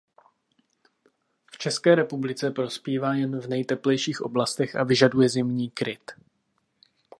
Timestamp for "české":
1.57-1.95